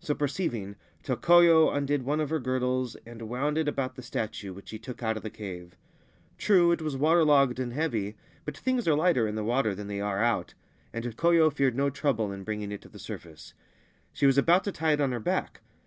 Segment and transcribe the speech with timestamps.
[0.00, 4.68] So perceiving Tokoyo undid one of her girdles and wound it about th< statue, which
[4.68, 5.78] she took out of the cave.
[6.36, 8.14] True, it wai waterlogged and heavy;
[8.44, 10.52] but things are lighter in th( water than they are out,
[10.92, 13.54] and Tokoyo feared no trouble ir bringing it to the surface—
[14.12, 15.62] she was about to tie it on hei back.